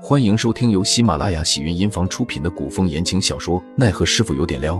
[0.00, 4.76] 欢迎收听由喜马拉雅喜云音房出品的古风言情小说《奈何师傅有点撩》，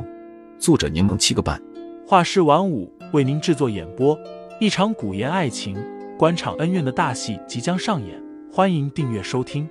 [0.60, 1.60] 作者柠檬七个半，
[2.06, 4.16] 画师晚舞为您制作演播。
[4.60, 5.76] 一场古言爱情、
[6.16, 8.22] 官场恩怨的大戏即将上演，
[8.52, 9.68] 欢迎订阅收听。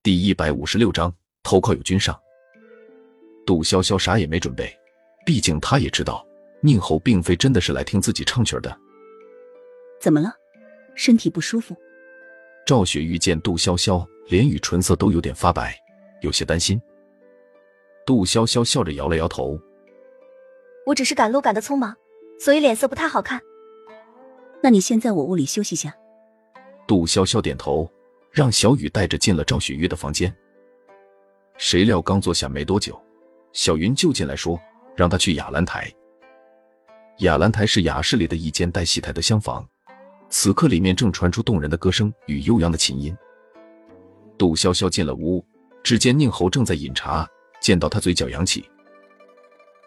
[0.00, 1.12] 第一百五十六章，
[1.42, 2.16] 投靠友君上。
[3.44, 4.72] 杜潇潇啥也没准备，
[5.26, 6.24] 毕竟他也知道
[6.60, 8.78] 宁侯并非真的是来听自己唱曲的。
[10.00, 10.32] 怎么了？
[10.94, 11.76] 身体不舒服？
[12.72, 15.78] 赵雪玉见杜潇潇脸与唇色都有点发白，
[16.22, 16.80] 有些担心。
[18.06, 19.60] 杜潇潇笑着摇了摇头
[20.86, 21.94] ：“我只是赶路赶得匆忙，
[22.40, 23.38] 所以脸色不太好看。”
[24.64, 25.94] 那你先在我屋里休息下。
[26.86, 27.86] 杜潇潇点头，
[28.30, 30.34] 让小雨带着进了赵雪玉的房间。
[31.58, 32.98] 谁料刚坐下没多久，
[33.52, 34.58] 小云就进来说
[34.96, 35.92] 让他去雅兰台。
[37.18, 39.62] 雅兰台是雅室里的一间带戏台的厢房。
[40.32, 43.14] 此刻里面正传出动人的歌声与悠扬的琴音。
[44.38, 45.44] 杜潇潇进了屋，
[45.84, 47.28] 只见宁侯正在饮茶，
[47.60, 48.66] 见到他嘴角扬起。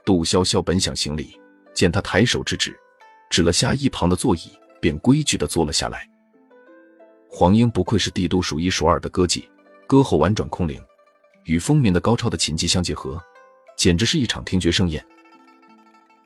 [0.06, 1.36] 杜潇潇本想行礼，
[1.74, 2.80] 见他抬手制止，
[3.28, 6.08] 指了下一旁的座椅，便规矩的坐了下来。
[7.28, 9.46] 黄英不愧是帝都数一数二的歌妓，
[9.88, 10.80] 歌喉婉转空灵，
[11.46, 13.20] 与风鸣的高超的琴技相结合，
[13.76, 15.04] 简直是一场听觉盛宴。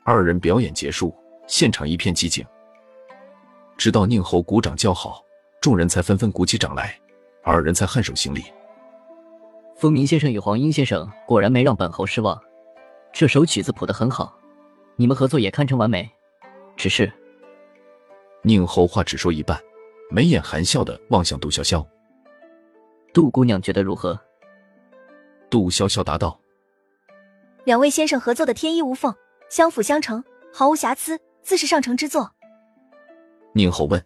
[0.04, 1.16] 二人表演结束，
[1.48, 2.44] 现场一片寂静。
[3.80, 5.24] 直到宁侯鼓掌叫好，
[5.58, 6.94] 众人才纷纷鼓起掌来，
[7.42, 8.44] 二人才颔首行礼。
[9.74, 12.38] 风鸣先生与黄英先生果然没让本侯失望，
[13.10, 14.38] 这首曲子谱得很好，
[14.96, 16.06] 你们合作也堪称完美。
[16.76, 17.10] 只是，
[18.42, 19.58] 宁侯话只说一半，
[20.10, 21.82] 眉眼含笑的望向杜潇潇。
[23.14, 24.20] 杜姑娘觉得如何？
[25.48, 26.38] 杜潇潇答道
[27.64, 29.14] ：“两位先生合作的天衣无缝，
[29.48, 32.30] 相辅相成，毫无瑕疵，自是上乘之作。”
[33.52, 34.04] 宁侯问：“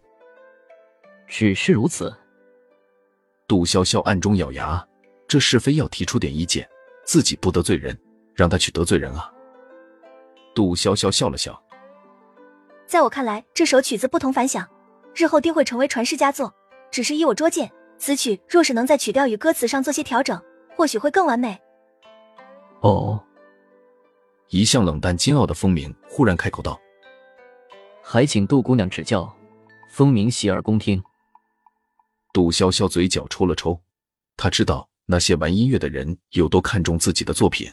[1.27, 2.15] 只是如此？”
[3.47, 4.83] 杜潇潇暗中咬牙，
[5.27, 6.67] 这是非要提出点意见，
[7.03, 7.95] 自己不得罪人，
[8.33, 9.31] 让他去得罪人啊！
[10.55, 11.61] 杜潇潇笑了笑
[12.87, 14.67] ：“在我看来，这首曲子不同凡响，
[15.13, 16.51] 日后定会成为传世佳作。
[16.89, 20.41] 只是依我拙见，此曲若是能在曲调与歌词上做些调整，
[20.75, 21.59] 或许会更完美。”
[22.81, 23.23] 哦，
[24.49, 26.79] 一向冷淡金傲的风鸣忽然开口道。
[28.07, 29.35] 还请杜姑娘指教，
[29.89, 31.01] 风鸣洗耳恭听。
[32.31, 33.81] 杜潇潇嘴角抽了抽，
[34.37, 37.67] 他知道那些玩音乐的人有多看重自己的作品，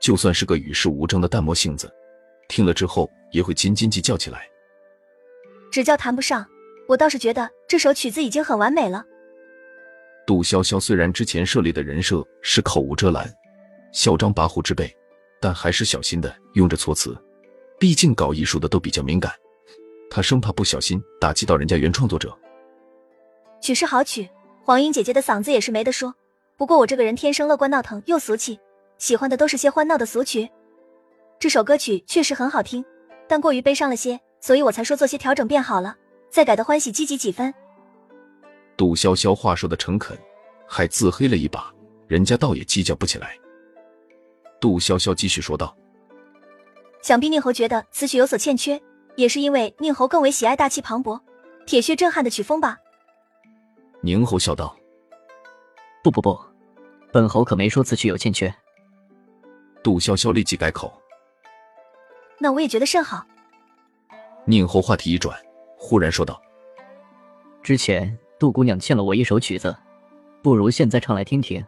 [0.00, 1.92] 就算是个与世无争的淡漠性子，
[2.48, 4.48] 听了之后也会斤斤计较起来。
[5.70, 6.44] 指教谈不上，
[6.88, 9.04] 我倒是觉得这首曲子已经很完美了。
[10.26, 13.30] 杜潇潇虽然之前设立的人设是口无遮拦、
[13.92, 14.90] 嚣张跋扈之辈，
[15.38, 17.14] 但还是小心的用着措辞，
[17.78, 19.30] 毕竟搞艺术的都比较敏感。
[20.10, 22.36] 他生怕不小心打击到人家原创作者。
[23.60, 24.28] 曲是好曲，
[24.62, 26.14] 黄英姐姐的嗓子也是没得说。
[26.56, 28.58] 不过我这个人天生乐观闹腾又俗气，
[28.98, 30.48] 喜欢的都是些欢闹的俗曲。
[31.38, 32.84] 这首歌曲确实很好听，
[33.28, 35.94] 但过于悲伤了些，所以我才说做些调整变好了，
[36.30, 37.52] 再改的欢喜积极几分。
[38.76, 40.16] 杜潇潇话说的诚恳，
[40.66, 41.70] 还自黑了一把，
[42.06, 43.36] 人家倒也计较不起来。
[44.58, 45.76] 杜潇潇继续说道
[47.02, 48.80] ：“想必宁侯觉得此曲有所欠缺。”
[49.16, 51.20] 也是因为宁侯更为喜爱大气磅礴、
[51.66, 52.78] 铁血震撼的曲风吧？
[54.02, 54.76] 宁侯笑道
[56.04, 56.38] ：“不不不，
[57.12, 58.54] 本侯可没说此曲有欠缺。”
[59.82, 60.92] 杜潇潇立即改口
[62.38, 63.26] ：“那我也觉得甚好。”
[64.44, 65.36] 宁侯话题一转，
[65.76, 66.40] 忽然说道
[67.62, 69.74] ：“之前杜姑娘欠了我一首曲子，
[70.42, 71.64] 不如现在唱来听听，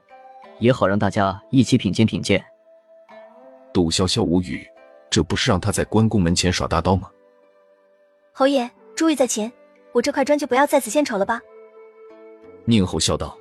[0.61, 2.45] 也好让大家一起品鉴品鉴。”
[3.73, 4.69] 杜潇潇无语，
[5.09, 7.11] 这不是让他在关公门前耍大刀吗？
[8.39, 9.53] 侯爷，珠玉在前，
[9.91, 11.41] 我这块砖就不要在此献丑了吧。
[12.67, 13.37] 宁侯笑道：“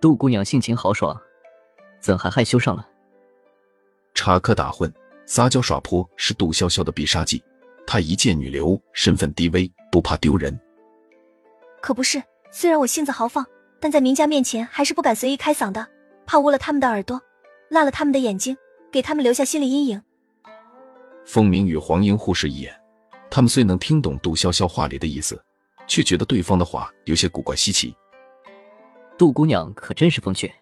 [0.00, 1.20] 杜姑娘性情豪爽，
[1.98, 2.88] 怎还害羞上了？”
[4.14, 4.88] 插科打诨、
[5.26, 7.42] 撒娇耍泼是杜潇潇的必杀技。
[7.84, 10.56] 她一介女流，身份低微，不怕丢人。
[11.80, 13.44] 可不是，虽然我性子豪放，
[13.80, 15.84] 但在名家面前还是不敢随意开嗓的，
[16.26, 17.20] 怕污了他们的耳朵，
[17.70, 18.56] 辣了他们的眼睛，
[18.92, 20.00] 给他们留下心理阴影。
[21.26, 22.72] 凤鸣与黄英互视一眼。
[23.34, 25.44] 他们虽能听懂杜潇潇话里的意思，
[25.88, 27.92] 却觉得对方的话有些古怪稀奇。
[29.18, 30.54] 杜姑娘可真是风趣。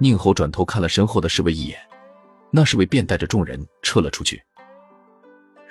[0.00, 1.78] 宁侯转头看了身后的侍卫一眼，
[2.50, 4.42] 那侍卫便带着众人撤了出去。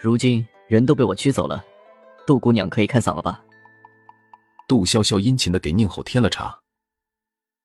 [0.01, 1.62] 如今人都被我驱走了，
[2.25, 3.44] 杜姑娘可以看嗓了吧？
[4.69, 6.57] 杜潇潇殷勤的给宁侯添了茶。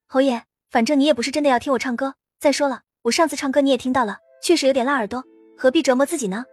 [0.08, 2.16] 侯爷，反正你也不是真的要听我唱歌。
[2.40, 5.22] 再说了，我上次唱歌你也听到了，确实有点辣耳朵，
[5.56, 6.44] 何必折磨自己呢？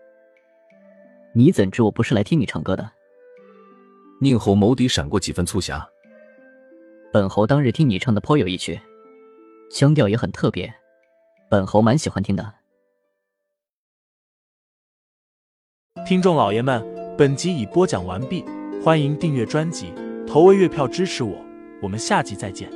[1.38, 2.90] 你怎知我不是来听你唱歌的？
[4.20, 5.88] 宁侯眸底闪过几分促狭。
[7.14, 8.82] 本侯当日听你唱的颇有一曲，
[9.70, 10.74] 腔调也很特别，
[11.48, 12.56] 本侯蛮喜欢听的。
[16.08, 16.84] 听众老爷们，
[17.16, 18.44] 本集已播讲完毕，
[18.84, 19.94] 欢迎订阅专辑，
[20.26, 21.40] 投喂月票支持我，
[21.84, 22.68] 我们下集再见。